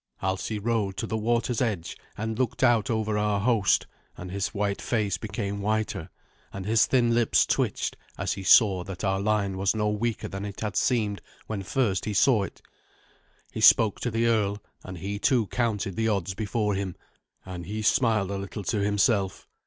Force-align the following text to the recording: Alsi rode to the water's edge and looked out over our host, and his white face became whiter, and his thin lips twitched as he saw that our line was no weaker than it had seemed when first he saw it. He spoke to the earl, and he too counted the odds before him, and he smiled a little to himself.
Alsi 0.23 0.57
rode 0.57 0.97
to 0.97 1.05
the 1.05 1.15
water's 1.15 1.61
edge 1.61 1.95
and 2.17 2.39
looked 2.39 2.63
out 2.63 2.89
over 2.89 3.19
our 3.19 3.39
host, 3.39 3.85
and 4.17 4.31
his 4.31 4.47
white 4.47 4.81
face 4.81 5.19
became 5.19 5.61
whiter, 5.61 6.09
and 6.51 6.65
his 6.65 6.87
thin 6.87 7.13
lips 7.13 7.45
twitched 7.45 7.95
as 8.17 8.33
he 8.33 8.41
saw 8.41 8.83
that 8.83 9.03
our 9.03 9.19
line 9.19 9.57
was 9.59 9.75
no 9.75 9.89
weaker 9.89 10.27
than 10.27 10.43
it 10.43 10.61
had 10.61 10.75
seemed 10.75 11.21
when 11.45 11.61
first 11.61 12.05
he 12.05 12.15
saw 12.15 12.41
it. 12.41 12.63
He 13.51 13.61
spoke 13.61 13.99
to 13.99 14.09
the 14.09 14.25
earl, 14.25 14.57
and 14.83 14.97
he 14.97 15.19
too 15.19 15.45
counted 15.45 15.95
the 15.95 16.07
odds 16.07 16.33
before 16.33 16.73
him, 16.73 16.95
and 17.45 17.67
he 17.67 17.83
smiled 17.83 18.31
a 18.31 18.39
little 18.39 18.63
to 18.63 18.79
himself. 18.79 19.47